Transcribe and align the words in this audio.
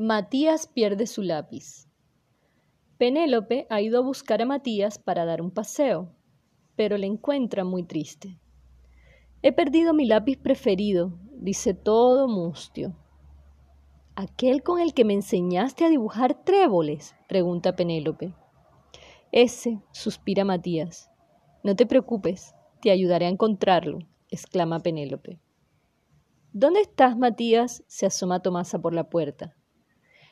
Matías 0.00 0.68
pierde 0.68 1.08
su 1.08 1.22
lápiz. 1.22 1.88
Penélope 2.98 3.66
ha 3.68 3.80
ido 3.80 3.98
a 3.98 4.02
buscar 4.02 4.40
a 4.40 4.46
Matías 4.46 4.96
para 4.96 5.24
dar 5.24 5.42
un 5.42 5.50
paseo, 5.50 6.14
pero 6.76 6.96
le 6.96 7.08
encuentra 7.08 7.64
muy 7.64 7.82
triste. 7.82 8.38
He 9.42 9.50
perdido 9.50 9.94
mi 9.94 10.06
lápiz 10.06 10.36
preferido, 10.36 11.18
dice 11.32 11.74
todo 11.74 12.28
mustio. 12.28 12.94
¿Aquel 14.14 14.62
con 14.62 14.78
el 14.78 14.94
que 14.94 15.04
me 15.04 15.14
enseñaste 15.14 15.84
a 15.84 15.88
dibujar 15.88 16.44
tréboles? 16.44 17.16
pregunta 17.26 17.74
Penélope. 17.74 18.34
Ese, 19.32 19.80
suspira 19.90 20.44
Matías. 20.44 21.10
No 21.64 21.74
te 21.74 21.86
preocupes, 21.86 22.54
te 22.82 22.92
ayudaré 22.92 23.26
a 23.26 23.30
encontrarlo, 23.30 23.98
exclama 24.30 24.78
Penélope. 24.78 25.40
¿Dónde 26.52 26.82
estás, 26.82 27.18
Matías? 27.18 27.82
se 27.88 28.06
asoma 28.06 28.42
Tomasa 28.42 28.78
por 28.78 28.94
la 28.94 29.10
puerta. 29.10 29.56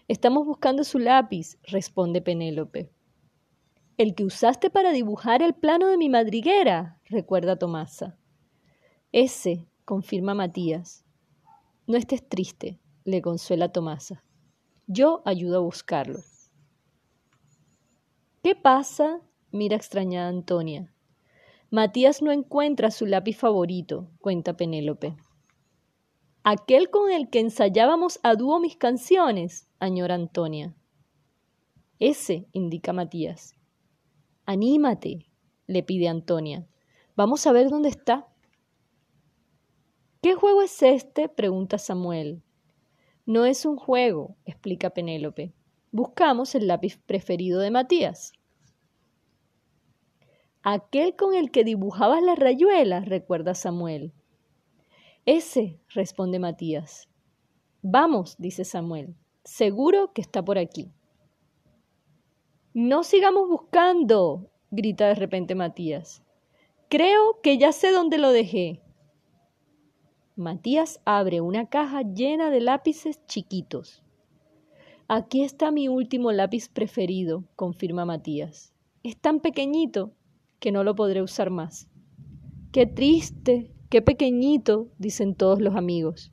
Estamos 0.09 0.46
buscando 0.46 0.85
su 0.85 1.00
lápiz, 1.00 1.58
responde 1.64 2.22
Penélope. 2.22 2.93
El 3.96 4.14
que 4.14 4.25
usaste 4.25 4.71
para 4.71 4.93
dibujar 4.93 5.43
el 5.43 5.53
plano 5.53 5.89
de 5.89 5.96
mi 5.96 6.08
madriguera, 6.08 7.00
recuerda 7.07 7.58
Tomasa. 7.58 8.16
Ese, 9.11 9.66
confirma 9.85 10.32
Matías. 10.32 11.04
No 11.89 11.96
estés 11.96 12.25
triste, 12.29 12.79
le 13.04 13.21
consuela 13.21 13.72
Tomasa. 13.72 14.22
Yo 14.86 15.22
ayudo 15.25 15.57
a 15.57 15.63
buscarlo. 15.63 16.21
¿Qué 18.44 18.54
pasa? 18.54 19.21
mira 19.50 19.75
extrañada 19.75 20.29
Antonia. 20.29 20.94
Matías 21.72 22.22
no 22.22 22.30
encuentra 22.30 22.93
su 22.93 23.07
lápiz 23.07 23.36
favorito, 23.36 24.08
cuenta 24.21 24.57
Penélope. 24.57 25.16
Aquel 26.49 26.91
con 26.91 27.11
el 27.11 27.29
que 27.29 27.41
ensayábamos 27.41 28.21
a 28.23 28.36
dúo 28.36 28.61
mis 28.61 28.77
canciones, 28.77 29.67
añora 29.81 30.14
Antonia. 30.14 30.77
Ese, 31.99 32.47
indica 32.53 32.92
Matías. 32.92 33.56
Anímate, 34.44 35.27
le 35.66 35.83
pide 35.83 36.06
Antonia. 36.06 36.64
Vamos 37.16 37.44
a 37.48 37.53
ver 37.53 37.69
dónde 37.69 37.88
está. 37.88 38.28
¿Qué 40.22 40.36
juego 40.36 40.62
es 40.62 40.84
este? 40.84 41.28
pregunta 41.28 41.78
Samuel. 41.78 42.44
No 43.25 43.44
es 43.44 43.66
un 43.66 43.77
juego, 43.77 44.36
explica 44.44 44.91
Penélope. 44.91 45.53
Buscamos 45.91 46.55
el 46.55 46.69
lápiz 46.69 46.97
preferido 46.97 47.58
de 47.58 47.72
Matías. 47.72 48.33
Aquel 50.62 51.16
con 51.16 51.34
el 51.34 51.50
que 51.50 51.64
dibujabas 51.64 52.22
las 52.22 52.38
rayuelas, 52.38 53.08
recuerda 53.08 53.56
Samuel. 53.56 54.12
Ese, 55.27 55.80
responde 55.88 56.38
Matías. 56.38 57.08
Vamos, 57.82 58.36
dice 58.38 58.64
Samuel. 58.64 59.16
Seguro 59.42 60.12
que 60.12 60.22
está 60.22 60.44
por 60.44 60.56
aquí. 60.56 60.92
No 62.74 63.02
sigamos 63.02 63.48
buscando, 63.48 64.52
grita 64.70 65.08
de 65.08 65.16
repente 65.16 65.56
Matías. 65.56 66.22
Creo 66.88 67.41
que 67.42 67.58
ya 67.58 67.72
sé 67.72 67.91
dónde 67.91 68.19
lo 68.19 68.30
dejé. 68.30 68.80
Matías 70.36 71.00
abre 71.04 71.41
una 71.41 71.69
caja 71.69 72.02
llena 72.02 72.50
de 72.50 72.60
lápices 72.60 73.19
chiquitos. 73.27 74.04
Aquí 75.08 75.42
está 75.42 75.72
mi 75.72 75.88
último 75.88 76.30
lápiz 76.30 76.69
preferido, 76.69 77.42
confirma 77.56 78.04
Matías. 78.04 78.72
Es 79.02 79.16
tan 79.16 79.41
pequeñito 79.41 80.12
que 80.60 80.70
no 80.70 80.84
lo 80.84 80.94
podré 80.94 81.20
usar 81.20 81.50
más. 81.50 81.88
Qué 82.70 82.86
triste, 82.86 83.72
Qué 83.88 84.02
pequeñito, 84.02 84.88
dicen 84.98 85.34
todos 85.34 85.60
los 85.60 85.76
amigos. 85.76 86.32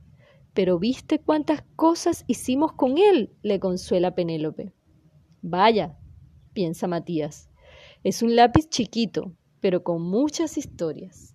Pero 0.54 0.80
viste 0.80 1.20
cuántas 1.20 1.64
cosas 1.76 2.26
hicimos 2.28 2.74
con 2.74 2.98
él, 2.98 3.32
le 3.42 3.60
consuela 3.60 4.16
Penélope. 4.16 4.74
Vaya, 5.42 5.98
piensa 6.54 6.88
Matías, 6.88 7.50
es 8.04 8.22
un 8.22 8.36
lápiz 8.36 8.70
chiquito, 8.70 9.34
pero 9.60 9.84
con 9.84 10.02
muchas 10.02 10.58
historias. 10.58 11.33